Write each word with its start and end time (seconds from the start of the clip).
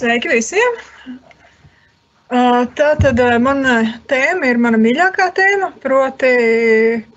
Sveiki 0.00 0.30
visiem! 0.32 0.76
Tā 2.32 2.86
tad 3.02 3.18
mana 3.44 3.72
tēma 4.08 4.48
ir 4.48 4.60
mana 4.64 4.78
mīļākā 4.80 5.26
tēma, 5.36 5.68
proti, 5.82 6.30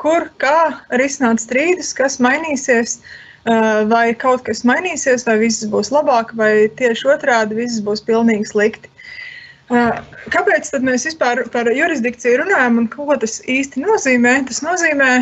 kur, 0.02 0.26
kā 0.42 0.82
risināt 1.00 1.40
strīdus, 1.46 1.94
kas 1.96 2.20
mainīsies, 2.26 2.98
vai 3.94 4.04
kaut 4.20 4.44
kas 4.50 4.66
mainīsies, 4.68 5.24
vai 5.30 5.38
viss 5.46 5.64
būs 5.72 5.94
labāk, 5.96 6.36
vai 6.36 6.68
tieši 6.82 7.08
otrādi 7.16 7.62
viss 7.62 7.80
būs 7.88 8.04
pilnīgi 8.04 8.52
slikti. 8.52 8.92
Kāpēc 10.36 10.76
tad 10.76 10.84
mēs 10.84 11.08
vispār 11.08 11.46
par 11.56 11.72
jurisdikciju 11.72 12.44
runājam 12.44 12.84
un 12.84 12.92
ko 12.92 13.08
tas 13.16 13.40
īsti 13.48 13.88
nozīmē? 13.88 14.42
Tas 14.52 14.60
nozīmē 14.66 15.14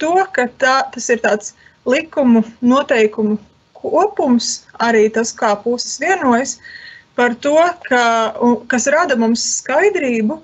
to, 0.00 0.16
ka 0.32 0.48
tā, 0.62 0.78
tas 0.96 1.12
ir 1.12 1.20
tāds 1.26 1.52
likumu 1.84 2.46
noteikumu 2.64 3.36
kopums, 3.76 4.62
arī 4.80 5.10
tas, 5.12 5.36
kā 5.36 5.52
puses 5.60 6.00
vienojas, 6.00 6.56
uh, 6.56 6.78
par 7.20 7.34
to, 7.44 7.58
ka, 7.84 8.04
kas 8.72 8.88
rada 8.88 9.16
mums 9.20 9.42
skaidrību, 9.58 10.38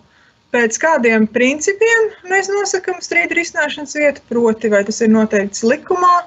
pēc 0.52 0.76
kādiem 0.82 1.24
principiem 1.32 2.10
mēs 2.28 2.50
nosakām 2.52 3.00
strīdu 3.04 3.38
risināšanas 3.38 3.96
vietu, 3.96 4.24
proti, 4.28 4.68
vai 4.72 4.82
tas 4.84 5.00
ir 5.00 5.08
noteikts 5.12 5.64
likumā, 5.64 6.18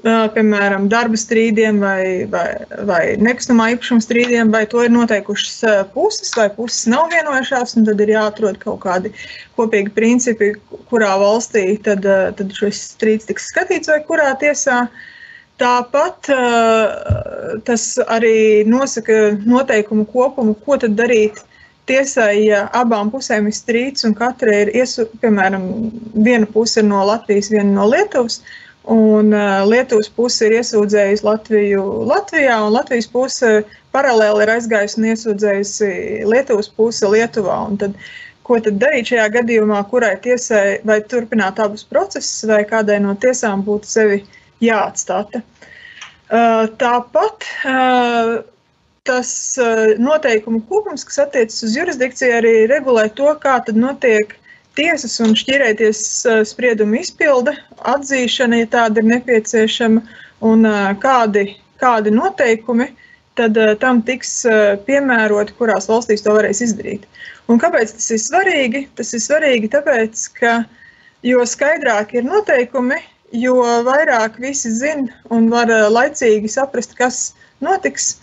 piemēram, 0.00 0.86
darba 0.88 1.20
strīdiem 1.20 1.82
vai, 1.82 2.24
vai, 2.32 2.46
vai 2.88 3.02
nekustamā 3.20 3.68
īpašuma 3.74 4.00
strīdiem, 4.06 4.48
vai 4.54 4.64
to 4.72 4.86
ir 4.86 4.94
noteikušas 4.94 5.92
puses, 5.92 6.32
vai 6.40 6.48
puses 6.56 6.88
nav 6.88 7.10
vienojušās, 7.12 7.76
un 7.76 7.84
tad 7.90 8.00
ir 8.00 8.14
jāatrod 8.16 8.56
kaut 8.64 8.80
kādi 8.86 9.12
kopīgi 9.60 9.92
principi, 9.92 10.54
kurā 10.88 11.12
valstī 11.20 11.74
tad, 11.84 12.08
tad 12.40 12.56
šis 12.56 12.86
strīds 12.96 13.28
tiks 13.28 13.52
skatīts 13.52 13.92
vai 13.92 14.00
kurā 14.08 14.32
tiesā. 14.40 14.86
Uh, 14.88 15.06
Tāpat 15.60 16.30
tas 17.66 17.84
arī 18.08 18.64
nosaka 18.64 19.36
noteikumu 19.44 20.06
kopumu, 20.08 20.54
ko 20.64 20.78
tad 20.80 20.96
darīt 20.96 21.42
tiesai, 21.90 22.46
ja 22.46 22.64
abām 22.76 23.10
pusēm 23.12 23.48
ir 23.50 23.56
strīds 23.56 24.06
un 24.08 24.14
katra 24.16 24.62
ir, 24.62 24.72
iesu, 24.78 25.08
piemēram, 25.20 25.66
viena 26.14 26.48
puse 26.48 26.80
ir 26.80 26.88
no 26.88 27.02
Latvijas, 27.08 27.50
viena 27.52 27.74
no 27.74 27.88
Lietuvas, 27.90 28.40
un 28.90 29.34
Lietuvas 29.68 30.08
puse 30.16 30.48
ir 30.48 30.56
iesūdzējusi 30.60 31.26
Latviju 31.26 31.84
Latvijā, 32.08 32.56
un 32.64 32.74
Latvijas 32.78 33.10
puse 33.10 33.52
paralēli 33.94 34.46
ir 34.46 34.54
aizgājusi 34.56 35.00
un 35.00 35.08
iesūdzējusi 35.12 35.92
Lietuvas 36.30 36.70
puse 36.76 37.10
Lietuvā. 37.10 37.58
Un 37.68 37.80
tad, 37.80 37.96
ko 38.46 38.58
tad 38.64 38.80
darīt 38.82 39.12
šajā 39.12 39.28
gadījumā, 39.36 39.82
kurai 39.90 40.16
tiesai 40.24 40.80
vai 40.86 41.00
turpināt 41.06 41.60
abus 41.62 41.84
procesus, 41.86 42.46
vai 42.48 42.62
kādai 42.70 43.00
no 43.02 43.14
tiesām 43.18 43.66
būtu 43.66 43.90
sevi 43.90 44.22
jāatstata. 44.22 44.39
Uh, 46.30 46.68
tāpat 46.78 47.46
uh, 47.66 48.36
tas 49.08 49.30
uh, 49.58 49.96
noteikumu 49.98 50.60
kopums, 50.68 51.02
kas 51.08 51.24
attiecas 51.24 51.64
uz 51.66 51.74
jurisdikciju, 51.74 52.36
arī 52.38 52.52
regulē 52.70 53.08
to, 53.18 53.32
kā 53.42 53.56
notiek 53.74 54.36
tiesas 54.78 55.18
un 55.24 55.34
šķirēties 55.34 56.02
spriedumu 56.46 57.00
izpilde, 57.00 57.56
atzīšana, 57.90 58.60
ja 58.62 58.68
tāda 58.70 59.02
ir 59.02 59.08
nepieciešama, 59.10 60.04
un 60.46 60.64
kādi, 61.02 61.56
kādi 61.82 62.12
noteikumi 62.14 62.86
tad 63.36 63.58
tam 63.82 64.00
tiks 64.06 64.44
piemēroti, 64.86 65.56
kurās 65.58 65.90
valstīs 65.90 66.22
to 66.22 66.32
varēs 66.36 66.62
izdarīt. 66.64 67.08
Un 67.50 67.58
kāpēc 67.58 67.96
tas 67.96 68.10
ir 68.14 68.22
svarīgi? 68.22 68.84
Tas 68.94 69.10
ir 69.16 69.24
svarīgi 69.24 69.72
tāpēc, 69.74 70.26
ka 70.38 70.60
jo 71.26 71.42
skaidrāk 71.42 72.14
ir 72.14 72.28
noteikumi, 72.28 73.00
jo 73.32 73.60
vairāk 73.86 74.38
visi 74.42 74.70
zina 74.74 75.12
un 75.30 75.48
var 75.50 75.70
eh, 75.70 75.86
laicīgi 75.90 76.50
saprast, 76.50 76.96
kas 76.98 77.20
notiks, 77.62 78.16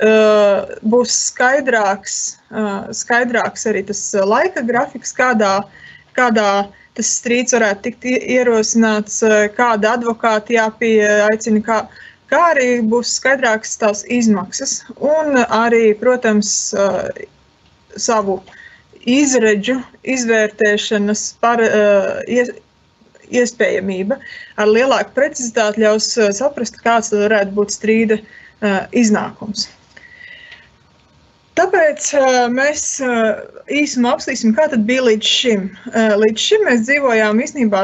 eh, 0.00 0.72
būs 0.82 1.16
skaidrāks, 1.30 2.38
eh, 2.50 2.94
skaidrāks 2.96 3.68
arī 3.70 3.84
tas 3.86 4.00
laika 4.24 4.64
grafiks, 4.64 5.12
kādā, 5.16 5.60
kādā 6.16 6.68
tas 6.94 7.10
strīds 7.18 7.56
varētu 7.56 7.82
tikt 7.88 8.04
ierosināts, 8.06 9.18
kāda 9.56 9.96
advokāta 9.96 10.54
jāpieaicina, 10.54 11.62
kā, 11.66 11.78
kā 12.30 12.42
arī 12.52 12.68
būs 12.86 13.16
skaidrākas 13.18 13.74
tās 13.80 14.04
izmaksas. 14.06 14.84
Un 14.94 15.40
arī, 15.42 15.88
protams, 15.98 16.70
savu 17.98 18.36
izredzu 19.02 19.80
izvērtēšanas 20.06 21.24
par, 21.42 21.64
iespējamība 23.32 24.18
ar 24.60 24.70
lielāku 24.70 25.14
precizitāti 25.16 25.84
ļaus 25.84 26.10
uh, 26.18 26.30
saprast, 26.34 26.80
kāds 26.84 27.12
varētu 27.14 27.56
būt 27.56 27.74
strīda 27.74 28.20
uh, 28.20 28.84
iznākums. 28.92 29.68
Tāpēc 31.54 32.06
uh, 32.18 32.38
mēs 32.50 32.84
īsumā 33.70 34.16
apskatīsim, 34.16 34.56
kā 34.56 34.66
tas 34.72 34.80
bija 34.88 35.04
līdz 35.06 35.28
šim. 35.38 35.68
Līdz 36.18 36.46
šim 36.48 36.64
mēs 36.66 36.82
dzīvojām 36.88 37.38
īstenībā 37.44 37.82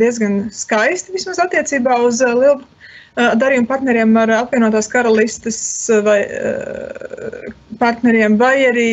diezgan 0.00 0.48
skaisti, 0.50 1.14
vismaz 1.14 1.38
attiecībā 1.44 2.00
uz 2.02 2.18
lielu 2.26 2.58
darījumu 3.14 3.70
partneriem 3.70 4.10
ar 4.20 4.34
apvienotās 4.42 4.90
karalistes 4.92 5.60
vai 6.04 6.18
partneriem, 7.78 8.36
vai 8.40 8.56
arī, 8.68 8.92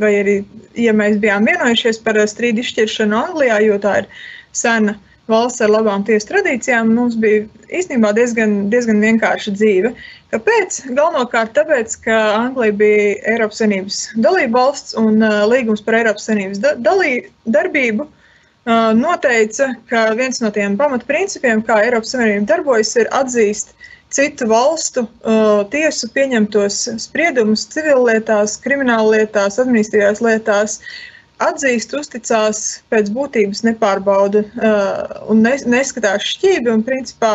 vai 0.00 0.12
arī, 0.22 0.36
ja 0.78 0.94
mēs 0.96 1.18
bijām 1.22 1.46
vienojušies 1.48 2.00
par 2.04 2.18
strīdu 2.30 2.64
izšķiršanu 2.64 3.18
Anglijā, 3.18 3.60
jo 3.64 3.78
tā 3.82 4.00
ir 4.02 4.08
sena 4.54 4.96
valsts 5.30 5.62
ar 5.64 5.72
labām 5.72 6.04
tiesu 6.04 6.28
tradīcijām, 6.30 6.90
mums 6.96 7.16
bija 7.20 7.44
īstenībā 7.72 8.12
diezgan, 8.16 8.56
diezgan 8.72 9.00
vienkārša 9.04 9.54
dzīve. 9.56 9.94
Kāpēc? 10.34 10.80
Galvenokārt 10.98 11.54
tāpēc, 11.56 11.96
ka 12.04 12.18
Anglija 12.40 12.76
bija 12.80 13.06
Eiropas 13.32 13.62
Savienības 13.62 14.00
dalība 14.26 14.58
valsts 14.58 14.98
un 15.00 15.22
uh, 15.22 15.44
līgums 15.50 15.84
par 15.84 15.96
Eiropas 16.00 16.28
Savienības 16.28 16.60
da 16.64 16.74
dalī, 16.88 17.14
darbību 17.56 18.04
uh, 18.08 18.92
noteica, 18.98 19.70
ka 19.88 20.10
viens 20.18 20.42
no 20.44 20.52
tiem 20.54 20.76
pamatprincipiem, 20.80 21.64
kā 21.64 21.80
Eiropas 21.86 22.12
Savienība 22.16 22.50
darbojas, 22.52 22.92
ir 23.00 23.10
atzīst 23.16 23.72
citu 24.14 24.46
valstu 24.50 25.06
uh, 25.06 25.64
tiesu 25.72 26.10
pieņemtos 26.14 26.84
spriedumus 27.06 27.64
civillietās, 27.72 28.60
krimināllietās, 28.66 29.58
administratīvās 29.62 30.22
lietās. 30.22 30.78
Uh, 30.82 31.13
atzīst, 31.44 31.94
uzticās, 31.96 32.64
pēc 32.92 33.10
būtības 33.14 33.62
nepārbauda 33.66 34.44
uh, 34.44 35.28
un 35.32 35.44
nes, 35.44 35.64
neskatās 35.68 36.26
šķīvi. 36.34 36.70
Un, 36.72 36.82
principā, 36.86 37.32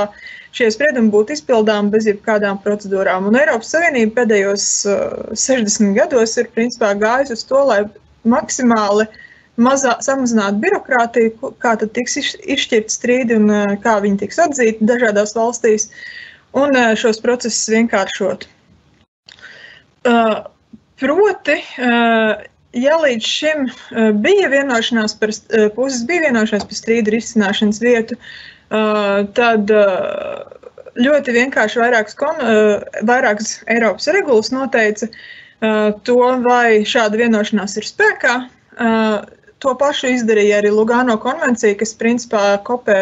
šie 0.56 0.70
spriedumi 0.74 1.12
būtu 1.14 1.36
izpildāmi 1.36 1.94
bez 1.94 2.10
jebkādām 2.10 2.62
procedūrām. 2.66 3.30
Un 3.30 3.40
Eiropas 3.40 3.72
Savienība 3.76 4.22
pēdējos 4.22 4.68
uh, 4.90 5.34
60 5.34 5.98
gados 5.98 6.38
ir 6.42 6.52
principā 6.56 6.94
gājusi 7.00 7.38
uz 7.38 7.46
to, 7.50 7.64
lai 7.70 7.82
maksimāli 8.28 9.08
mazā, 9.60 9.96
samazinātu 10.04 10.64
birokrātiju, 10.64 11.54
kā 11.62 11.76
tad 11.80 11.94
tiks 11.96 12.18
izšķirt 12.24 12.94
strīdi 12.94 13.38
un 13.40 13.50
uh, 13.54 13.76
kā 13.84 14.00
viņi 14.04 14.24
tiks 14.24 14.40
atzīti 14.46 14.88
dažādās 14.90 15.36
valstīs, 15.38 15.90
un 16.58 16.74
uh, 16.76 16.94
šos 17.00 17.22
procesus 17.24 17.70
vienkāršot. 17.74 18.48
Uh, 20.10 20.48
proti, 21.00 21.60
uh, 21.84 22.40
ja 22.78 22.98
līdz 23.02 23.26
šim 23.26 23.66
uh, 23.70 24.12
bija 24.22 24.50
vienošanās 24.52 25.16
par, 25.20 25.34
uh, 25.34 25.68
puses 25.76 26.04
bija 26.10 26.28
vienošanās 26.28 26.68
par 26.70 26.78
strīdu 26.78 27.14
risināšanas 27.16 27.82
vietu, 27.84 28.18
uh, 28.18 29.26
tad 29.38 29.72
ļoti 31.00 31.34
vienkārši 31.36 31.80
vairākas, 31.80 32.16
kon, 32.18 32.42
vairākas 33.08 33.60
Eiropas 33.72 34.10
regulas 34.12 34.50
noteica 34.52 35.08
to, 36.04 36.18
vai 36.44 36.82
šāda 36.84 37.22
vienošanās 37.22 37.78
ir 37.80 37.88
spēkā. 37.88 38.34
To 39.64 39.74
pašu 39.80 40.10
izdarīja 40.12 40.58
arī 40.60 40.74
Lugano 40.76 41.16
konvencija, 41.24 41.78
kas 41.80 41.96
principā 41.96 42.58
kopē 42.68 42.98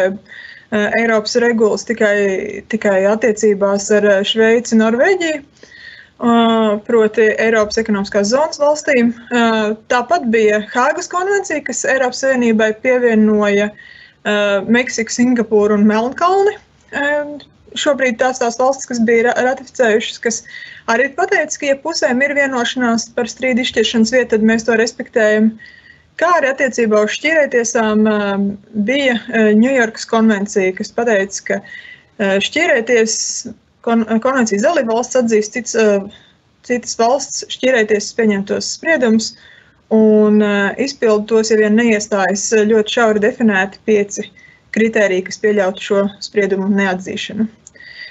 Eiropas 1.00 1.34
regulas 1.42 1.88
tikai, 1.88 2.62
tikai 2.70 3.00
attiecībās 3.10 3.90
ar 3.98 4.08
Šveici 4.28 4.76
un 4.76 4.84
Norvēģiju 4.84 5.42
proti 6.18 7.28
Eiropas 7.38 7.78
ekonomiskās 7.78 8.32
zonas 8.32 8.58
valstīm. 8.58 9.12
Tāpat 9.92 10.26
bija 10.32 10.62
Hāgas 10.72 11.10
konvencija, 11.10 11.62
kas 11.66 11.84
Eiropas 11.86 12.24
Savienībai 12.24 12.72
pievienoja 12.82 13.70
Meksiku, 14.66 15.14
Singapūru 15.14 15.78
un 15.78 15.86
Melnkalni. 15.86 16.56
Šobrīd 17.78 18.16
tās 18.18 18.40
tās 18.40 18.56
valstis, 18.58 18.88
kas 18.88 19.00
bija 19.06 19.34
ratificējušas, 19.36 20.18
kas 20.24 20.38
arī 20.90 21.10
pateica, 21.14 21.58
ka, 21.60 21.66
ja 21.68 21.76
pusēm 21.82 22.22
ir 22.24 22.34
vienošanās 22.38 23.10
par 23.14 23.28
strīdu 23.30 23.62
izšķiršanas 23.62 24.14
vietu, 24.14 24.30
tad 24.34 24.46
mēs 24.48 24.64
to 24.66 24.78
respektējam. 24.80 25.52
Kā 26.18 26.32
arī 26.40 26.48
attiecībā 26.50 27.04
uz 27.04 27.14
šķīrētiesām 27.14 28.02
bija 28.88 29.20
Ņujorkas 29.60 30.08
konvencija, 30.10 30.74
kas 30.80 30.90
pateica, 30.96 31.44
ka 32.18 32.32
šķīrēties 32.42 33.12
kon 33.86 34.04
konvencijas 34.24 34.64
dalība 34.66 34.96
valsts 34.96 35.20
atzīst 35.20 35.56
cits, 35.56 35.76
citas 36.66 36.98
valsts 36.98 37.46
šķirēties 37.54 38.10
pieņemtos 38.18 38.72
spriedumus 38.78 39.32
un 39.94 40.42
izpildu 40.82 41.24
tos, 41.30 41.52
ja 41.52 41.56
vien 41.60 41.78
neiestājas 41.78 42.50
ļoti 42.68 42.96
šauri 42.98 43.22
definēti 43.24 43.80
pieci 43.88 44.26
kritēriji, 44.76 45.24
kas 45.28 45.40
pieļautu 45.44 45.84
šo 45.84 46.02
spriedumu 46.24 46.68
neatzīšanu. 46.74 47.48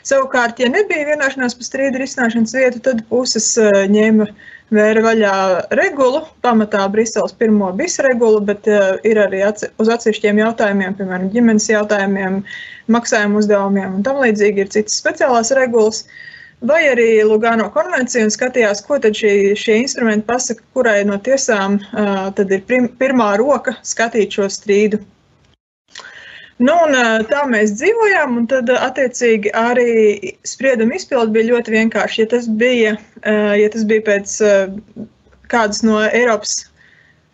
Savukārt, 0.07 0.61
ja 0.63 0.69
nebija 0.71 1.05
vienošanās 1.09 1.57
par 1.57 1.67
strīdu 1.67 1.99
risināšanas 2.01 2.55
vietu, 2.55 2.81
tad 2.85 3.03
puses 3.11 3.49
ņēma 3.91 4.29
vēra 4.73 5.03
vaļā 5.05 5.33
regulu, 5.79 6.23
pamatā 6.43 6.85
Briseles 6.91 7.35
pirmo 7.37 7.69
bisu 7.77 8.03
regulu, 8.05 8.41
bet 8.47 8.67
uh, 8.71 8.95
ir 9.07 9.19
arī 9.21 9.43
uz 9.47 9.91
atsevišķiem 9.93 10.41
jautājumiem, 10.43 10.95
piemēram, 10.97 11.29
ģimenes 11.33 11.69
jautājumiem, 11.71 12.41
maksājumu 12.91 13.41
uzdevumiem 13.41 13.99
un 13.99 14.07
tam 14.07 14.19
līdzīgi 14.23 14.65
ir 14.65 14.73
citas 14.73 14.99
speciālās 15.01 15.53
regulas. 15.55 16.05
Vai 16.67 16.79
arī 16.89 17.21
Lugano 17.21 17.67
konvencija 17.69 18.25
un 18.25 18.31
skatījās, 18.33 18.81
ko 18.87 18.97
tad 18.97 19.13
šī, 19.13 19.53
šie 19.53 19.75
instrumenti 19.83 20.25
pasaka, 20.25 20.63
kurai 20.73 21.03
no 21.05 21.19
tiesām 21.21 21.77
uh, 21.77 22.31
tad 22.33 22.51
ir 22.51 22.63
prim, 22.65 22.89
pirmā 22.97 23.35
roka 23.37 23.75
skatīt 23.85 24.39
šo 24.39 24.49
strīdu. 24.49 25.03
Nu, 26.57 26.73
un, 26.87 26.95
tā 27.29 27.43
mēs 27.45 27.75
dzīvojām, 27.77 28.39
un 28.39 28.47
tad, 28.49 28.71
attiecīgi, 28.73 29.51
arī 29.53 30.31
sprieduma 30.47 30.97
izpilde 30.97 31.29
bija 31.35 31.51
ļoti 31.51 31.75
vienkārša. 31.75 32.23
Ja 32.23 32.29
tas 32.31 32.47
bija, 32.49 32.95
ja 33.61 33.67
tas 33.73 33.83
bija 33.85 34.05
pēc 34.07 34.33
kādas 35.53 35.83
no 35.85 35.99
Eiropas, 36.07 36.63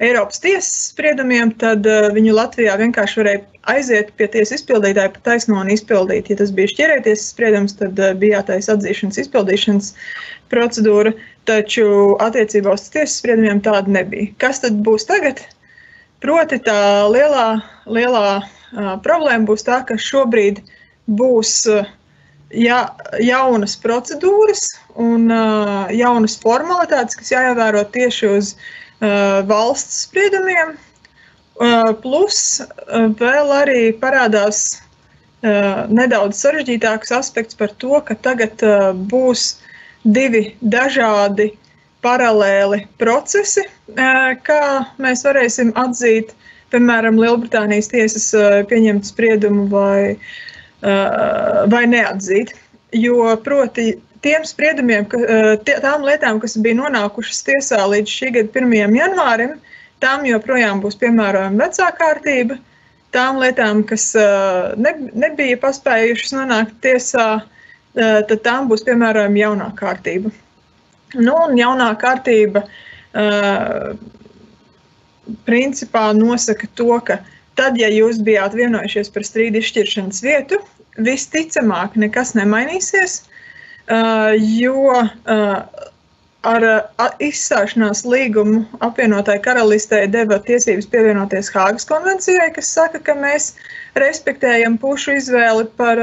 Eiropas 0.03 0.41
tiesas 0.43 0.89
spriedumiem, 0.89 1.53
tad 1.61 1.87
viņu 2.17 2.33
Latvijā 2.35 2.75
vienkārši 2.81 3.21
varēja 3.21 3.41
aiziet 3.71 4.09
pie 4.19 4.27
tiesas 4.33 4.57
izpildītāja 4.57 5.13
pa 5.13 5.21
taisno 5.29 5.55
un 5.61 5.71
izpildīt. 5.71 6.27
Ja 6.27 6.35
tas 6.41 6.51
bija 6.51 6.73
šķirēties 6.73 7.23
spriedums, 7.31 7.77
tad 7.79 8.01
bija 8.19 8.41
jātaisa 8.41 8.75
atzīšanas 8.75 9.21
izpildīšanas 9.23 9.93
procedūra, 10.51 11.13
taču 11.47 11.85
attiecībā 12.25 12.75
uz 12.75 12.89
tiesas 12.91 13.15
spriedumiem 13.21 13.63
tāda 13.63 13.95
nebija. 14.01 14.33
Kas 14.43 14.59
tad 14.65 14.83
būs 14.83 15.07
tagad? 15.07 15.39
Proti 16.23 16.59
tā 16.67 17.07
lielā, 17.11 17.47
lielā 17.87 18.41
Problēma 18.73 19.45
būs 19.45 19.65
tā, 19.67 19.81
ka 19.87 19.97
šobrīd 19.99 20.61
būs 21.05 21.53
ja, 22.53 22.79
jaunas 23.21 23.75
procedūras 23.81 24.69
un 24.99 25.29
jaunas 25.93 26.37
formalitātes, 26.41 27.17
kas 27.19 27.33
jāievēro 27.33 27.83
tieši 27.93 28.31
uz 28.37 28.53
valsts 29.49 30.07
spriedumiem. 30.07 30.77
Plus 32.01 32.39
vēl 33.19 33.53
arī 33.53 33.81
parādās 34.01 34.63
nedaudz 35.43 36.39
sarežģītāks 36.39 37.11
aspekts 37.13 37.57
par 37.59 37.73
to, 37.77 37.99
ka 38.07 38.15
tagad 38.15 38.63
būs 39.11 39.59
divi 40.03 40.55
dažādi 40.61 41.51
paralēli 42.03 42.83
procesi, 42.99 43.63
kā 43.95 44.63
mēs 44.99 45.23
varēsim 45.27 45.71
atzīt 45.79 46.33
piemēram, 46.73 47.19
Lielbritānijas 47.21 47.91
tiesas 47.91 48.31
eh, 48.37 48.61
pieņemt 48.69 49.07
spriedumu 49.09 49.67
vai, 49.71 50.15
vai 51.71 51.83
neatzīt. 51.87 52.49
Jo, 52.91 53.31
proti, 53.39 53.93
tiem 54.25 54.43
spriedumiem, 54.43 55.05
tām 55.63 56.03
lietām, 56.03 56.41
kas 56.43 56.57
bija 56.59 56.75
nonākušas 56.81 57.39
tiesā 57.47 57.79
līdz 57.87 58.11
šī 58.11 58.31
gada 58.35 58.59
1. 58.59 58.97
janvārim, 58.99 59.53
tām 60.03 60.27
joprojām 60.27 60.83
būs 60.83 60.99
piemērojama 60.99 61.63
vecā 61.63 61.87
kārtība. 61.95 62.59
Tām 63.15 63.39
lietām, 63.39 63.85
kas 63.87 64.09
ne, 64.75 64.91
nebija 65.13 65.59
paspējušas 65.61 66.35
nonākt 66.35 66.75
tiesā, 66.83 67.27
tad 67.95 68.35
tām 68.43 68.67
būs 68.67 68.83
piemērojama 68.83 69.39
jaunā 69.39 69.69
kārtība. 69.79 70.33
Nu, 71.15 71.37
un 71.45 71.55
jaunā 71.55 71.93
kārtība 72.01 72.65
principā 75.47 76.09
nosaka 76.17 76.67
to, 76.75 76.99
ka 77.05 77.19
tad, 77.59 77.77
ja 77.79 77.89
jūs 77.91 78.21
bijāt 78.25 78.55
vienojušies 78.57 79.11
par 79.13 79.25
strīdu 79.27 79.61
izšķiršanas 79.61 80.21
vietu, 80.25 80.59
visticamāk 80.97 81.97
nekas 81.99 82.33
nemainīsies, 82.37 83.23
jo 84.57 84.93
ar 86.43 86.65
izstāšanās 87.23 88.03
līgumu 88.05 88.63
apvienotāji 88.83 89.43
karalistē 89.45 90.03
deva 90.11 90.39
tiesības 90.43 90.89
pievienoties 90.91 91.51
Hāgas 91.55 91.87
konvencijai, 91.87 92.49
kas 92.55 92.73
saka, 92.75 92.99
ka 92.99 93.15
mēs 93.15 93.53
respektējam 93.99 94.77
pušu 94.81 95.17
izvēli 95.21 95.69
par, 95.79 96.01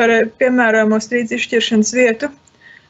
par 0.00 0.14
piemērojamo 0.40 1.00
strīdus 1.04 1.36
izšķiršanas 1.36 1.92
vietu. 1.98 2.32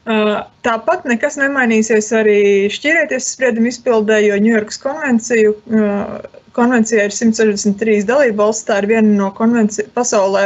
Tāpat 0.03 1.05
nekas 1.07 1.37
nemainīsies 1.39 2.09
arī 2.17 2.67
šķirieties 2.73 3.29
spriedumu 3.37 3.69
izpildē, 3.71 4.17
jo 4.25 4.35
Ņujorkas 4.35 4.81
konvencija 4.83 5.53
ir 7.05 7.15
163 7.15 8.03
dalība 8.09 8.43
valsts. 8.43 8.67
Tā 8.67 8.81
ir 8.81 8.89
viena 8.91 9.11
no 9.15 9.29
pasaulē 9.95 10.45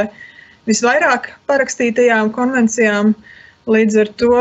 visvairāk 0.69 1.21
parakstītajām 1.49 2.29
konvencijām. 2.37 3.15
Līdz 3.67 3.93
ar 4.03 4.09
to 4.21 4.33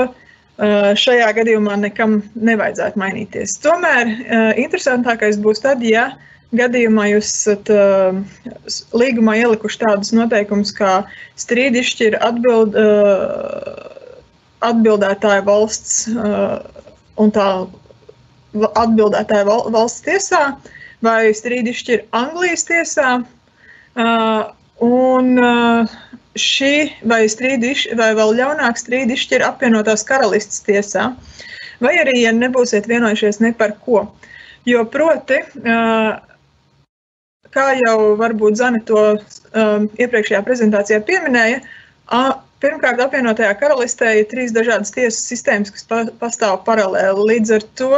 šajā 1.00 1.28
gadījumā 1.40 1.74
nekam 1.80 2.20
nevajadzētu 2.36 3.00
mainīties. 3.00 3.56
Tomēr 3.64 4.04
interesantākais 4.60 5.40
būs 5.40 5.64
tad, 5.64 5.80
ja 5.80 6.12
gadījumā 6.56 7.04
jūs 7.10 7.28
esat 7.32 7.66
līgumā 8.92 9.32
ielikuši 9.40 9.80
tādus 9.82 10.12
noteikumus, 10.16 10.70
kā 10.76 11.08
strīdi 11.40 11.80
izšķir 11.80 12.12
atbild 12.20 12.76
atbildētāja 14.64 15.44
valsts 15.46 16.06
uh, 16.12 16.58
un 17.20 17.32
tā 17.34 17.48
atbildētāja 18.56 19.44
valsts 19.48 20.04
tiesā 20.06 20.42
vai 21.04 21.32
strīdi 21.36 21.74
izšķir 21.74 22.06
Anglijas 22.16 22.64
tiesā. 22.68 23.18
Uh, 23.96 24.52
un 24.84 25.36
uh, 25.40 25.96
šī 26.36 26.72
vai 27.08 27.24
strīdi, 27.32 27.72
vai 27.96 28.12
vēl 28.16 28.34
ļaunāk 28.40 28.78
strīdi 28.80 29.16
izšķir 29.16 29.44
apvienotās 29.46 30.04
karalistas 30.06 30.62
tiesā. 30.66 31.10
Vai 31.80 31.96
arī, 32.00 32.20
ja 32.22 32.32
nebūsiet 32.32 32.88
vienojušies 32.88 33.40
ne 33.44 33.52
par 33.56 33.76
ko. 33.84 34.06
Jo 34.66 34.84
proti, 34.88 35.38
kā 37.56 37.66
jau 37.78 37.98
varbūt 38.18 38.56
Zane 38.58 38.80
to 38.88 39.02
iepriekšējā 39.54 40.40
prezentācijā 40.46 41.02
pieminēja, 41.06 41.60
Pirmkārt, 42.64 43.00
apvienotajā 43.04 43.50
karalistē 43.60 44.14
ir 44.16 44.28
trīs 44.30 44.52
dažādas 44.56 44.94
tiesu 44.94 45.18
sistēmas, 45.20 45.68
kas 45.74 45.84
pa, 45.90 45.98
pastāv 46.22 46.62
paralēli. 46.64 47.26
Līdz 47.30 47.52
ar 47.52 47.66
to, 47.76 47.90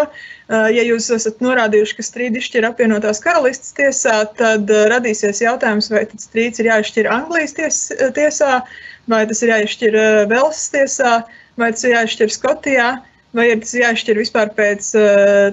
ja 0.75 0.87
jūs 0.87 1.06
esat 1.14 1.38
norādījuši, 1.44 1.94
ka 1.94 2.06
strīdi 2.06 2.42
izšķir 2.42 2.66
apvienotās 2.66 3.23
karalistes 3.23 3.76
tiesā, 3.78 4.16
tad 4.40 4.73
radīsies 4.90 5.44
jautājums, 5.44 5.92
vai 5.94 6.02
strīds 6.11 6.59
ir 6.59 6.73
jāizšķir 6.73 7.11
Anglijas 7.14 7.54
ties, 7.54 7.78
tiesā, 8.18 8.59
vai 9.06 9.23
tas 9.30 9.44
ir 9.47 9.54
jāizšķir 9.54 10.00
Velsas 10.35 10.66
tiesā, 10.75 11.14
vai 11.61 11.71
tas 11.76 11.87
ir 11.87 11.94
jāizšķir 11.94 12.35
Skotijā, 12.35 12.90
vai 13.38 13.50
ir 13.52 13.62
tas 13.62 13.78
jāizšķir 13.78 14.18
vispār 14.25 14.50
pēc 14.59 14.90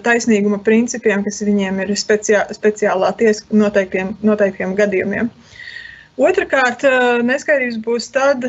taisnīguma 0.06 0.63
principiem, 0.65 1.22
kas 1.30 1.44
viņiem 1.46 1.86
ir 1.86 1.94
speciā, 2.00 2.48
speciālā 2.58 3.13
tiesa 3.22 3.46
noteiktiem, 3.53 4.15
noteiktiem 4.25 4.74
gadījumiem. 4.82 5.30
Otrakārt, 6.15 6.86
neskaidrības 7.27 7.81
būs 7.84 8.07
tad, 8.15 8.45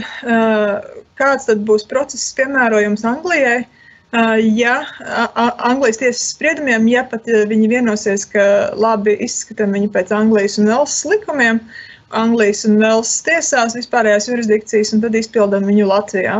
kāds 1.18 1.49
tad 1.49 1.64
būs 1.66 1.87
process 1.90 2.28
piemērojums 2.38 3.02
Anglijai. 3.08 3.64
Ja 4.54 4.76
Anglijas 5.66 5.99
tiesas 5.99 6.28
spriedumiem, 6.30 6.87
ja 6.88 7.02
pat 7.11 7.26
viņi 7.26 7.73
vienosies, 7.73 8.25
ka 8.30 8.70
labi 8.78 9.16
izskatām 9.26 9.75
viņu 9.75 9.90
pēc 9.96 10.12
Anglijas 10.14 10.61
un 10.62 10.70
Velsas 10.70 11.02
likumiem, 11.11 11.58
Anglijas 12.14 12.62
un 12.68 12.78
Velsas 12.80 13.25
tiesās 13.26 13.75
vispārējās 13.75 14.30
jurisdikcijas, 14.30 14.94
un 14.94 15.02
tad 15.02 15.18
izpildām 15.18 15.66
viņu 15.66 15.90
Latvijā. 15.90 16.38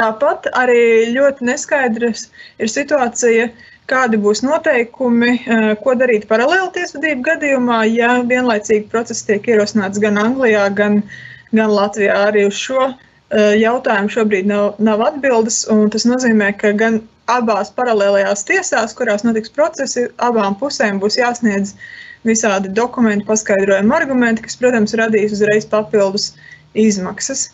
Tāpat 0.00 0.48
arī 0.56 1.12
ļoti 1.12 1.44
neskaidrs 1.50 2.30
ir 2.56 2.72
situācija, 2.72 3.50
uh, 3.50 3.71
kādi 3.90 4.18
būs 4.24 4.42
noteikumi, 4.46 5.32
eh, 5.46 5.68
ko 5.82 5.94
darīt 5.98 6.26
paralēli 6.30 6.72
tiesvedību 6.76 7.24
gadījumā, 7.28 7.78
ja 7.92 8.18
vienlaicīgi 8.22 8.90
process 8.92 9.26
tiek 9.28 9.46
ierosināts 9.48 10.00
gan 10.02 10.20
Anglijā, 10.20 10.68
gan, 10.74 11.02
gan 11.52 11.70
Latvijā. 11.70 12.18
Arī 12.28 12.46
uz 12.48 12.58
šo 12.58 12.90
eh, 12.90 13.56
jautājumu 13.62 14.12
šobrīd 14.16 14.46
nav, 14.46 14.74
nav 14.78 15.02
atbildes, 15.08 15.64
un 15.72 15.90
tas 15.90 16.06
nozīmē, 16.08 16.52
ka 16.58 16.72
gan 16.72 17.00
abās 17.30 17.70
paralēlajās 17.74 18.44
tiesās, 18.48 18.94
kurās 18.98 19.24
notiks 19.24 19.52
procesi, 19.54 20.08
abām 20.18 20.56
pusēm 20.60 21.00
būs 21.02 21.18
jāsniedz 21.20 21.74
visādi 22.26 22.70
dokumenti, 22.70 23.26
paskaidrojumi, 23.26 23.94
argumenti, 23.96 24.44
kas, 24.46 24.58
protams, 24.60 24.94
radīs 24.98 25.34
uzreiz 25.34 25.66
papildus 25.66 26.32
izmaksas. 26.78 27.48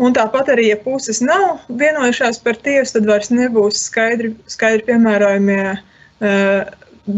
Un 0.00 0.14
tāpat 0.16 0.48
arī, 0.54 0.70
ja 0.70 0.78
puses 0.80 1.20
nav 1.20 1.64
vienojušās 1.80 2.40
par 2.44 2.56
tiesu, 2.64 2.96
tad 2.96 3.08
vairs 3.10 3.28
nebūs 3.34 3.82
skaidri, 3.90 4.32
skaidri 4.48 4.86
piemērojamie 4.88 5.64
uh, 5.74 6.70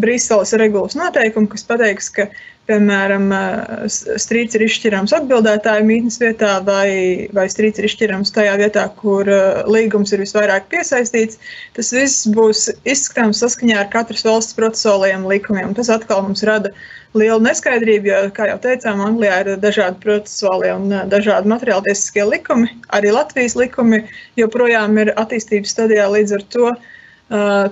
Briseles 0.03 0.55
regulas 0.59 0.97
noteikumi, 0.99 1.51
kas 1.53 1.63
pateiks, 1.69 2.09
ka, 2.17 2.27
piemēram, 2.71 3.29
uh, 3.35 3.85
strīds 3.93 4.59
ir 4.59 4.65
izšķirams 4.67 5.15
atbildētāja 5.15 5.85
mītnes 5.87 6.19
vietā 6.23 6.57
vai, 6.67 7.29
vai 7.37 7.47
strīds 7.53 7.79
ir 7.79 7.87
izšķirams 7.87 8.35
tajā 8.35 8.57
vietā, 8.59 8.89
kur 8.99 9.31
uh, 9.31 9.63
līgums 9.71 10.15
ir 10.15 10.25
visvairāk 10.25 10.67
piesaistīts. 10.73 11.39
Tas 11.79 11.93
viss 11.95 12.27
būs 12.35 12.67
izskatāms 12.83 13.45
saskaņā 13.45 13.79
ar 13.85 13.93
katras 13.95 14.27
valsts 14.27 14.59
procesuālajiem 14.59 15.29
likumiem. 15.31 15.71
Tas 15.79 15.93
atkal 15.93 16.25
mums 16.27 16.43
rada 16.51 16.75
uh, 16.75 16.91
liela 17.19 17.41
neskaidrība, 17.45 18.09
jo, 18.09 18.21
kā 18.37 18.49
jau 18.51 18.59
teicām, 18.63 19.03
Anglijā 19.05 19.41
ir 19.43 19.51
dažādi 19.63 20.01
procesuālie 20.03 20.73
un 20.75 20.93
dažādi 21.13 21.51
materiāltiesiskie 21.53 22.25
likumi. 22.29 22.71
Arī 22.97 23.13
Latvijas 23.15 23.57
likumi 23.59 24.03
joprojām 24.41 24.99
ir 25.03 25.13
attīstības 25.21 25.75
stadijā 25.77 26.09
līdz 26.13 26.39
ar 26.39 26.47
to. 26.57 26.73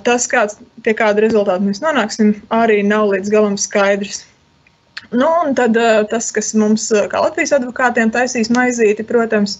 tas, 0.06 0.24
kāds, 0.30 0.56
pie 0.84 0.94
kāda 0.96 1.20
rezultāta 1.20 1.60
mēs 1.60 1.82
nonāksim, 1.84 2.30
arī 2.54 2.80
nav 2.86 3.10
līdz 3.12 3.32
galam 3.32 3.56
skaidrs. 3.60 4.22
Nu, 5.10 5.26
un 5.44 5.56
tad 5.58 5.76
tas, 6.08 6.30
kas 6.32 6.52
mums, 6.54 6.86
kā 7.12 7.20
Latvijas 7.20 7.52
advokātiem, 7.58 8.12
taisīs 8.14 8.48
maizīti, 8.52 9.04
protams, 9.04 9.58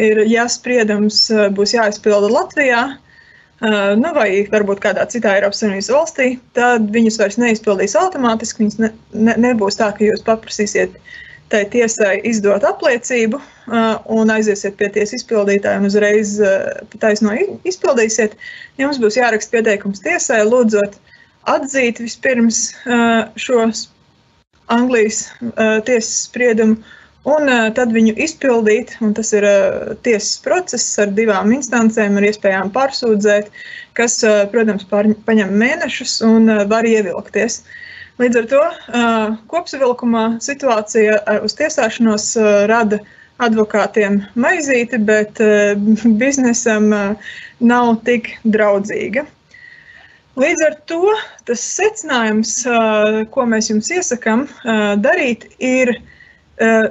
ir, 0.00 0.22
ja 0.30 0.46
spriedums 0.48 1.26
būs 1.56 1.74
jāizpilda 1.74 2.30
Latvijā, 2.32 2.82
nu, 3.62 4.12
vai 4.16 4.28
varbūt 4.50 4.80
kādā 4.82 5.04
citā 5.10 5.36
Eiropas 5.36 5.62
Savienības 5.62 5.90
valstī, 5.94 6.28
tad 6.56 6.88
viņus 6.94 7.18
vairs 7.20 7.38
neizpildīs 7.38 7.94
automātiski. 7.98 8.64
Viņus 8.64 8.80
ne, 8.82 8.90
ne, 9.14 9.36
nebūs 9.44 9.78
tā, 9.78 9.92
ka 9.94 10.04
jūs 10.06 10.24
paprasīsiet 10.26 10.96
tai 11.52 11.66
tiesai 11.68 12.16
izdot 12.24 12.64
apliecību 12.64 13.38
un 14.16 14.30
aiziesiet 14.32 14.78
pie 14.80 14.88
tiesas 14.94 15.20
izpildītāja 15.20 15.82
un 15.82 15.88
uzreiz 15.90 16.38
taisno 17.02 17.34
izpildīsiet. 17.68 18.38
Jums 18.80 19.00
būs 19.02 19.18
jāraksta 19.20 19.58
pieteikums 19.58 20.00
tiesai, 20.02 20.40
lūdzot 20.48 20.96
atzīt 21.52 22.00
vispirms 22.00 22.64
šos 23.36 23.90
Anglijas 24.72 25.26
tiesas 25.84 26.24
spriedumu 26.30 26.80
un 27.28 27.48
uh, 27.48 27.68
tad 27.74 27.92
viņu 27.94 28.14
izpildīt. 28.20 28.96
Tas 29.16 29.32
ir 29.36 29.46
uh, 29.46 29.92
tiesas 30.06 30.40
process 30.44 30.98
ar 31.02 31.12
divām 31.16 31.52
instancēm, 31.54 32.18
ar 32.18 32.26
iespējām 32.28 32.72
pārsūdzēt, 32.74 33.50
kas, 33.98 34.18
uh, 34.26 34.42
protams, 34.52 34.86
paņem 34.90 35.56
mēnešus 35.62 36.20
un 36.26 36.50
var 36.70 36.88
ievilkties. 36.88 37.62
Līdz 38.20 38.38
ar 38.38 38.46
to 38.50 38.62
kopsavilkumā 39.48 40.24
situācija 40.44 41.16
uz 41.42 41.54
tiesāšanos 41.56 42.26
rada 42.68 42.98
advokātiem 43.42 44.18
maizīti, 44.38 45.00
bet 45.00 45.40
biznesam 46.20 46.92
nav 46.92 47.94
tik 48.04 48.28
draudzīga. 48.44 49.24
Līdz 50.38 50.66
ar 50.68 50.76
to 50.92 51.16
tas 51.48 51.64
secinājums, 51.80 52.54
ko 53.32 53.48
mēs 53.48 53.72
jums 53.72 53.90
iesakām 53.96 54.44
darīt, 55.02 55.48
ir 55.58 55.96
Eh, 55.96 56.11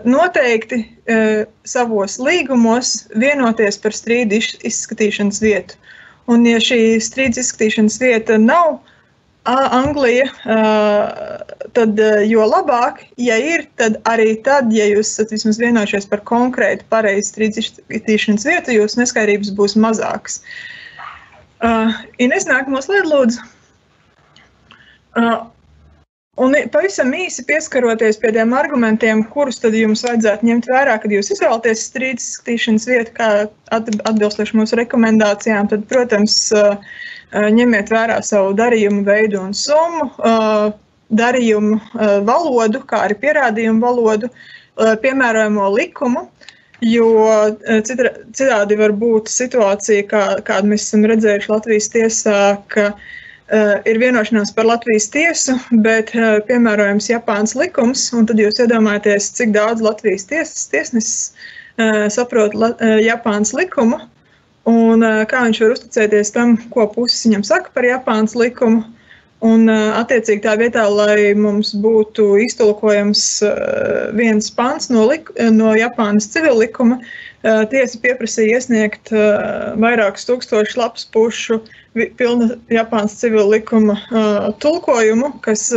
noteikti 0.08 0.82
savos 1.68 2.18
līgumos 2.20 3.08
vienoties 3.20 3.78
par 3.82 3.94
strīdu 3.96 4.40
izskatīšanas 4.68 5.42
vietu. 5.44 5.78
Un, 6.32 6.46
ja 6.48 6.60
šī 6.62 6.98
strīdus 7.02 7.46
izskatīšanas 7.46 8.00
vieta 8.02 8.38
nav 8.42 8.80
Anglija, 9.44 10.28
tad 11.74 12.02
jo 12.30 12.44
labāk, 12.46 13.00
ja 13.18 13.40
ir, 13.42 13.66
tad 13.82 13.98
arī 14.06 14.36
tad, 14.46 14.70
ja 14.74 14.86
jūs 14.86 15.16
esat 15.16 15.34
vismaz 15.34 15.58
vienojušies 15.62 16.06
par 16.12 16.22
konkrētu 16.30 16.86
pareizu 16.94 17.32
strīdus 17.32 17.72
izskatīšanas 17.72 18.46
vietu, 18.46 18.76
jūsu 18.78 19.02
neskaidrības 19.02 19.50
būs 19.58 19.74
mazākas. 19.82 20.44
Ines, 22.22 22.46
nākamo 22.50 22.82
slēdzu, 22.86 23.10
lūdzu. 23.10 23.40
Un 26.42 26.56
pavisam 26.74 27.12
īsi 27.14 27.44
pieskaroties 27.46 28.18
pie 28.22 28.32
tiem 28.34 28.54
argumentiem, 28.58 29.20
kurus 29.34 29.60
tad 29.62 29.76
jums 29.78 30.02
vajadzētu 30.06 30.48
ņemt 30.48 30.70
vērā, 30.72 30.96
kad 31.04 31.14
jūs 31.14 31.30
izvēlaties 31.36 31.84
strīdus 31.90 32.30
izskatīšanas 32.32 32.88
vietu, 32.90 33.14
kā 33.20 33.28
atbilstoši 33.78 34.58
mūsu 34.58 34.80
rekomendācijām, 34.80 35.70
tad, 35.70 35.86
protams, 35.92 36.40
ņemiet 37.58 37.94
vērā 37.94 38.18
savu 38.26 38.56
darījumu 38.58 39.04
veidu 39.06 39.44
un 39.44 39.54
summu, 39.58 40.10
darījumu 41.22 41.78
valodu, 42.26 42.82
kā 42.90 43.06
arī 43.06 43.20
pierādījumu 43.22 43.86
valodu, 43.86 44.34
piemērojamo 45.06 45.72
likumu. 45.78 46.26
Jo 46.82 47.08
citādi 47.86 48.78
var 48.80 48.98
būt 48.98 49.30
situācija, 49.30 50.10
kā, 50.10 50.28
kādu 50.48 50.74
mēs 50.74 50.88
esam 50.88 51.06
redzējuši 51.12 51.52
Latvijas 51.52 51.92
tiesā, 51.94 52.40
ka 52.74 52.94
Uh, 52.96 53.10
ir 53.86 54.00
vienošanās 54.00 54.54
par 54.56 54.68
Latvijas 54.70 55.10
tiesu, 55.12 55.58
bet 55.84 56.14
uh, 56.16 56.40
piemērojams 56.48 57.10
Japānas 57.12 57.56
likums. 57.60 58.06
Tad 58.12 58.40
jūs 58.40 58.62
iedomājaties, 58.64 59.32
cik 59.38 59.52
daudz 59.58 59.84
Latvijas 59.84 60.28
tiesas 60.30 60.70
tiesnesis 60.72 61.34
uh, 61.80 62.08
saprot 62.14 62.56
Japānas 63.04 63.56
likumu 63.58 64.00
un 64.70 65.02
kā 65.26 65.46
viņš 65.48 65.60
var 65.64 65.72
uzticēties 65.74 66.34
tam, 66.36 66.56
ko 66.74 66.86
puses 66.94 67.26
viņam 67.26 67.46
saka 67.48 67.72
par 67.74 67.88
Japānas 67.88 68.36
likumu. 68.38 68.84
Un, 69.42 69.66
attiecīgi, 69.74 70.44
tā 70.44 70.52
vietā, 70.60 70.84
lai 70.86 71.32
mums 71.34 71.72
būtu 71.82 72.36
iztulkojams 72.44 73.24
viens 74.14 74.52
pants 74.54 74.92
no, 74.94 75.08
no 75.56 75.72
Japānas 75.74 76.30
civil 76.30 76.60
likuma, 76.62 77.00
tiesa 77.42 78.00
pieprasīja 78.04 78.60
iesniegt 78.60 79.12
vairākus 79.82 80.28
tūkstošus 80.30 80.78
lapas 80.80 81.08
pušu 81.14 81.62
pilna 82.20 82.56
Japānas 82.72 83.18
civil 83.20 83.50
likuma 83.52 83.98
tulkojumu, 84.64 85.34
kas, 85.46 85.70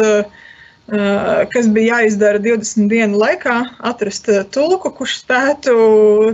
kas 1.55 1.71
bija 1.77 2.03
jāizdara 2.03 2.43
20 2.45 2.93
dienu 2.93 3.19
laikā, 3.23 3.57
atrast 3.81 4.29
tulku, 4.55 4.93
kurš 4.99 5.19
spētu 5.25 5.75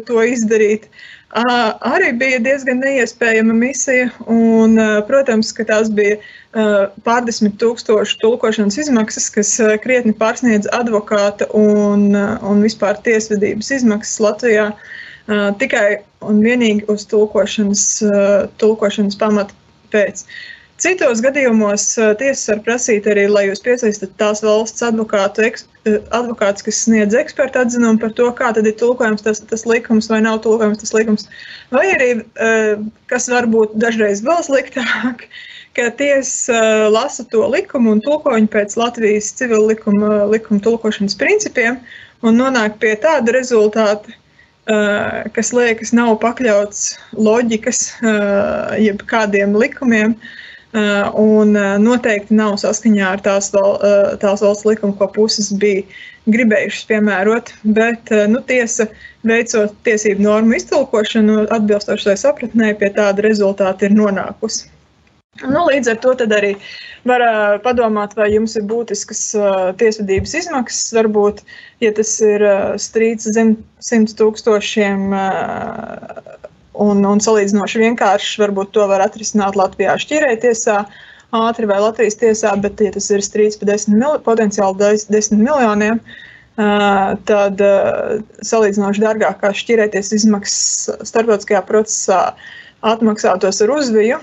to 0.09 0.27
izdarīt 0.27 0.91
arī 1.31 2.13
bija 2.19 2.39
diezgan 2.43 2.81
neiespējama 2.83 3.55
misija. 3.55 4.11
Un, 4.27 4.77
protams, 5.07 5.53
ka 5.53 5.65
tās 5.65 5.91
bija 5.91 6.19
pārdesmit 7.07 7.59
tūkstošu 7.59 8.19
tulkošanas 8.21 8.79
izmaksas, 8.79 9.31
kas 9.31 9.61
krietni 9.83 10.13
pārsniedz 10.13 10.67
advokāta 10.73 11.47
un, 11.55 12.15
un 12.15 12.63
vispār 12.63 12.99
tiesvedības 13.05 13.71
izmaksas 13.71 14.21
Latvijā. 14.21 14.73
Tikai 15.29 16.01
un 16.27 16.41
vienīgi 16.45 16.87
uz 16.93 17.05
tulkošanas, 17.11 17.85
tulkošanas 18.61 19.19
pamata 19.21 19.55
pēc. 19.93 20.25
Citos 20.81 21.21
gadījumos 21.21 21.83
tiesas 22.17 22.47
var 22.49 22.61
prasīt 22.65 23.05
arī, 23.11 23.27
lai 23.29 23.43
jūs 23.51 23.61
piesaistat 23.61 24.15
tās 24.17 24.41
valsts 24.41 24.81
advokātu, 24.87 25.43
eks, 25.45 25.67
advokāts, 26.17 26.65
kas 26.65 26.79
sniedz 26.87 27.17
ekspertu 27.21 27.61
atzinumu 27.61 28.01
par 28.01 28.15
to, 28.17 28.31
kā 28.39 28.49
tad 28.57 28.69
ir 28.69 28.79
tulkojams 28.81 29.27
tas, 29.27 29.43
tas 29.51 29.67
likums 29.69 30.09
vai 30.09 30.23
nav 30.25 30.41
tulkojams 30.47 30.81
tas 30.81 30.95
likums. 30.97 31.29
Vai 31.75 31.85
arī, 31.93 32.11
kas 33.13 33.29
var 33.29 33.51
būt 33.53 33.77
dažreiz 33.83 34.25
vēl 34.25 34.41
sliktāk, 34.47 35.27
ka 35.77 35.91
tiesa 36.01 36.89
lasa 36.89 37.29
to 37.29 37.45
likumu 37.53 37.93
un 37.99 38.01
tulko 38.05 38.33
viņu 38.39 38.49
pēc 38.57 38.79
Latvijas 38.81 39.35
civil 39.37 39.69
likuma, 39.69 40.25
likuma 40.33 40.65
tulkošanas 40.65 41.19
principiem 41.21 41.77
un 42.25 42.41
nonāk 42.41 42.81
pie 42.81 42.97
tāda 43.05 43.37
rezultāta, 43.37 44.17
kas 45.35 45.53
liekas 45.57 45.95
nav 45.97 46.17
pakļauts 46.23 46.85
loģikas, 47.19 47.83
jeb 48.81 49.03
kādiem 49.11 49.57
likumiem. 49.59 50.15
Un 51.19 51.57
noteikti 51.83 52.37
nav 52.39 52.55
saskaņā 52.63 53.09
ar 53.17 53.23
tās, 53.25 53.49
val, 53.55 53.81
tās 54.23 54.45
valsts 54.45 54.69
likumu, 54.69 54.95
ko 54.99 55.09
puses 55.17 55.51
bija 55.59 55.83
gribējušas 56.31 56.87
piemērot. 56.87 57.51
Bet 57.77 58.13
nu, 58.31 58.43
tiesa, 58.47 58.87
veicot 59.27 59.75
tiesību 59.89 60.23
normu 60.29 60.61
iztulkošanu, 60.61 61.49
atbilstoši 61.51 62.13
tai 62.13 62.19
sapratnē, 62.23 62.75
pie 62.79 62.93
tāda 62.95 63.27
rezultāta 63.27 63.89
ir 63.89 63.99
nonākusi. 63.99 64.71
Nu, 65.39 65.63
līdz 65.71 65.93
ar 65.93 65.99
to 66.03 66.13
arī 66.37 66.57
var 67.07 67.23
uh, 67.25 67.59
padomāt, 67.65 68.17
vai 68.19 68.29
jums 68.33 68.57
ir 68.59 68.65
būtiskas 68.69 69.21
uh, 69.39 69.71
tiesvedības 69.81 70.35
izmaksas. 70.43 70.91
Varbūt, 70.97 71.45
ja 71.81 71.93
tas 71.97 72.13
ir 72.25 72.45
uh, 72.45 72.75
strīds 72.77 73.31
zem 73.33 73.55
100 73.81 74.19
tūkstošiem 74.19 75.15
un, 76.75 77.05
un 77.07 77.23
salīdzinoši 77.23 77.85
vienkāršs, 77.87 78.41
varbūt 78.43 78.75
to 78.77 78.89
var 78.91 79.07
atrisināt 79.07 79.57
Latvijā 79.57 79.97
šķirētiesā 80.03 80.83
ātri 81.41 81.71
vai 81.71 81.79
Latvijas 81.81 82.19
tiesā, 82.21 82.53
bet, 82.61 82.83
ja 82.83 82.93
tas 82.93 83.07
ir 83.15 83.23
strīds 83.25 83.61
par 83.61 83.71
10 83.71 83.97
mil, 83.97 84.19
potenciāli 84.27 84.97
10 85.07 85.39
miljoniem, 85.39 86.01
tad 86.59 87.63
salīdzinoši 88.45 89.05
dārgākās 89.05 89.63
šķirēties 89.63 90.11
izmaksas 90.19 91.07
starptautiskajā 91.07 91.63
procesā 91.69 92.25
atmaksātos 92.87 93.61
ar 93.65 93.75
uzviju, 93.75 94.19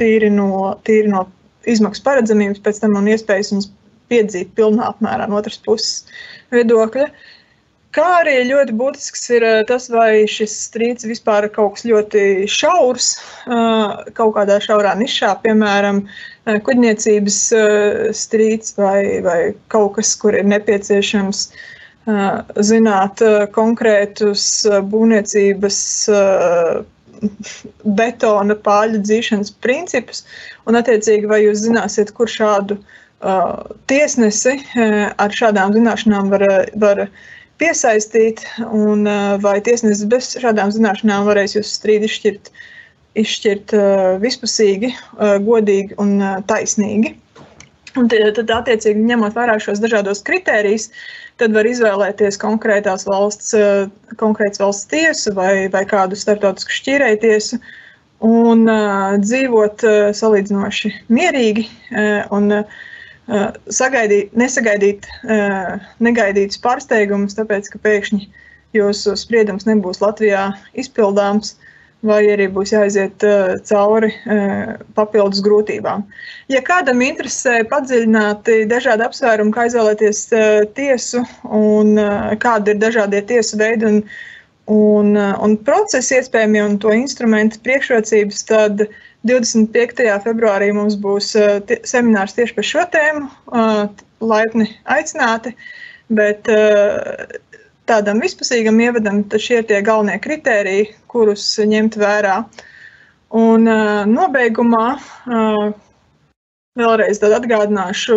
tīri 0.00 0.30
no, 0.34 0.76
tīri 0.86 1.10
no 1.10 1.26
izmaksu 1.68 2.04
paredzamības, 2.06 2.62
pēc 2.64 2.80
tam 2.82 2.96
un 3.00 3.10
iespējas 3.10 3.52
mums 3.54 3.70
piedzīt 4.10 4.54
pilnā 4.58 4.90
apmērā 4.90 5.28
no 5.30 5.38
otras 5.40 5.60
puses 5.62 6.08
viedokļa. 6.54 7.10
Kā 7.90 8.04
arī 8.20 8.36
ļoti 8.46 8.74
būtisks 8.78 9.24
ir 9.34 9.44
tas, 9.66 9.88
vai 9.90 10.22
šis 10.30 10.52
strīds 10.68 11.08
vispār 11.10 11.48
ir 11.48 11.52
kaut 11.56 11.74
kas 11.74 11.88
ļoti 11.90 12.46
šaurs, 12.46 13.08
kaut 14.14 14.36
kādā 14.36 14.60
šaurā 14.62 14.92
nišā, 15.00 15.32
piemēram, 15.42 16.04
kuģniecības 16.46 17.40
strīds 18.14 18.76
vai, 18.78 19.02
vai 19.26 19.40
kaut 19.74 19.96
kas, 19.98 20.14
kur 20.22 20.38
ir 20.38 20.46
nepieciešams 20.46 21.42
zināt 22.70 23.24
konkrētus 23.58 24.46
būvniecības 24.94 25.82
betona 27.98 28.56
pāļu 28.66 29.02
dzīšanas 29.04 29.52
principus, 29.64 30.24
un 30.68 30.78
attiecīgi 30.80 31.28
vai 31.30 31.42
jūs 31.44 31.64
zināsiet, 31.66 32.12
kur 32.16 32.30
šādu 32.30 32.78
uh, 32.78 33.54
tiesnesi 33.90 34.56
uh, 34.60 35.10
ar 35.20 35.36
šādām 35.36 35.74
zināšanām 35.76 36.32
var, 36.32 36.46
var 36.82 37.04
piesaistīt, 37.60 38.44
un 38.66 39.06
uh, 39.08 39.36
vai 39.44 39.58
tiesnesis 39.64 40.08
bez 40.10 40.32
šādām 40.40 40.72
zināšanām 40.76 41.28
varēs 41.28 41.58
jūs 41.58 41.74
strīdu 41.78 42.08
izšķirt, 42.08 42.52
izšķirt 43.20 43.72
vispusīgi, 44.22 44.92
godīgi 45.42 45.96
un 45.98 46.12
taisnīgi. 46.46 47.16
Un 47.98 48.06
tad, 48.10 48.50
attiecīgi, 48.54 49.02
ņemot 49.08 49.34
vērā 49.34 49.56
šos 49.62 49.80
dažādos 49.82 50.22
kritērijus, 50.26 50.88
tad 51.42 51.54
var 51.56 51.66
izvēlēties 51.66 52.38
konkrētās 52.38 53.06
valsts, 53.08 53.54
konkrētas 54.20 54.62
valsts 54.62 54.90
tiesu 54.92 55.34
vai, 55.34 55.66
vai 55.72 55.82
kādu 55.90 56.18
starptautisku 56.18 56.76
šķīrēju 56.76 57.20
tiesu 57.24 57.58
un 58.26 58.66
uh, 58.68 59.16
dzīvot 59.22 59.86
uh, 59.88 59.96
salīdzinoši 60.14 60.92
mierīgi 61.08 61.64
uh, 61.66 62.28
un 62.36 62.52
uh, 62.60 62.76
sagaidīt, 63.72 64.36
nesagaidīt 64.38 65.08
uh, 65.24 65.80
negaidītus 66.04 66.60
pārsteigumus, 66.62 67.38
tāpēc, 67.38 67.72
ka 67.72 67.80
pēkšņi 67.88 68.28
jūsu 68.76 69.16
spriedums 69.18 69.66
nebūs 69.66 70.02
Latvijā 70.04 70.50
izpildāms. 70.78 71.56
Uh, 71.56 71.69
vai 72.06 72.20
arī 72.32 72.46
būs 72.52 72.72
jāiziet 72.72 73.24
uh, 73.26 73.54
cauri 73.68 74.10
uh, 74.10 74.72
papildus 74.96 75.42
grūtībām. 75.44 76.04
Ja 76.52 76.62
kādam 76.64 77.02
interesē 77.04 77.60
padziļināti 77.70 78.64
dažādi 78.70 79.04
apsvērumi, 79.06 79.52
kā 79.54 79.66
izvēlēties 79.68 80.22
uh, 80.32 80.46
tiesu 80.76 81.24
un 81.44 82.00
kādi 82.40 82.74
ir 82.74 82.80
dažādie 82.80 83.20
tiesu 83.28 83.60
veidi 83.60 83.88
un, 83.90 84.00
un, 84.72 85.12
un 85.16 85.58
procesi 85.66 86.16
iespējami 86.18 86.64
un 86.64 86.78
to 86.80 86.94
instrumentu 86.96 87.60
priekšrocības, 87.66 88.46
tad 88.48 88.86
25. 89.28 90.06
februārī 90.24 90.70
mums 90.72 90.96
būs 91.00 91.34
seminārs 91.84 92.38
tieši 92.38 92.56
par 92.56 92.66
šo 92.70 92.86
tēmu. 92.94 93.28
Laipni 94.20 94.66
aicināti, 94.92 95.52
bet 96.12 96.48
tādam 97.90 98.22
vispusīgam 98.22 98.78
ievadam, 98.80 99.24
tad 99.28 99.42
šie 99.42 99.60
ir 99.60 99.66
tie 99.68 99.80
galvenie 99.84 100.16
kritēriji, 100.22 100.92
kurus 101.10 101.44
ņemt 101.58 101.98
vērā. 102.00 102.36
Un 103.36 103.66
nobeigumā 104.10 104.86
vēlreiz 106.78 107.20
atgādināšu, 107.26 108.16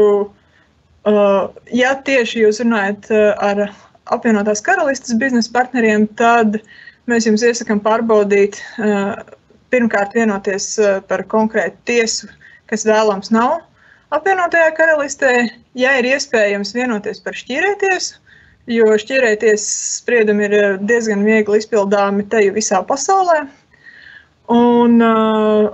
ja 1.73 1.91
tieši 2.07 2.45
jūs 2.45 2.61
runājat 2.63 3.11
ar 3.13 3.65
apvienotās 4.13 4.63
karalistes 4.65 5.17
biznesa 5.19 5.51
partneriem, 5.53 6.07
tad 6.19 6.57
mēs 7.09 7.27
jums 7.27 7.43
iesakām 7.45 7.81
pārbaudīt, 7.83 8.57
pirmkārt 9.73 10.17
vienoties 10.17 10.73
par 11.09 11.25
konkrētu 11.29 11.77
tiesu, 11.89 12.29
kas 12.69 12.85
vēlams 12.87 13.33
nav 13.33 13.61
apvienotajā 14.13 14.73
karalistē, 14.77 15.31
ja 15.77 15.95
ir 15.97 16.09
iespējams 16.11 16.73
vienoties 16.75 17.21
par 17.23 17.37
šķīrētiesu, 17.37 18.19
jo 18.71 18.95
šķirēties 18.99 19.65
spriedumi 19.99 20.47
ir 20.47 20.57
eh, 20.57 20.75
diezgan 20.79 21.23
viegli 21.27 21.59
izpildāmi 21.59 22.27
te 22.31 22.45
visā 22.55 22.81
pasaulē. 22.87 23.43
Un 24.53 24.99
uh, 25.03 25.69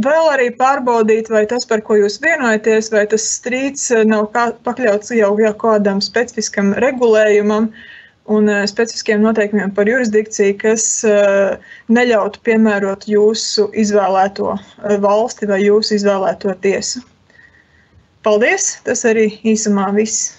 vēl 0.00 0.30
arī 0.32 0.48
pārbaudīt, 0.56 1.28
vai 1.32 1.44
tas, 1.48 1.66
par 1.68 1.82
ko 1.84 1.98
jūs 1.98 2.16
vienojaties, 2.24 2.88
vai 2.92 3.04
tas 3.10 3.26
strīds 3.36 3.90
eh, 3.92 4.04
nav 4.08 4.30
kā, 4.34 4.48
pakļauts 4.64 5.12
jau, 5.16 5.34
jau 5.40 5.54
kādam 5.60 6.00
specifiskam 6.04 6.72
regulējumam 6.84 7.70
un 8.28 8.48
uh, 8.52 8.64
specifiskiem 8.68 9.24
noteikumiem 9.24 9.72
par 9.76 9.88
jurisdikciju, 9.88 10.56
kas 10.60 10.88
uh, 11.08 11.56
neļautu 11.92 12.42
piemērot 12.44 13.08
jūsu 13.08 13.70
izvēlēto 13.72 14.56
valsti 15.04 15.48
vai 15.48 15.62
jūsu 15.64 15.96
izvēlēto 15.96 16.52
tiesu. 16.64 17.04
Paldies! 18.26 18.74
Tas 18.84 19.06
arī 19.08 19.30
īsumā 19.48 19.88
viss. 19.96 20.34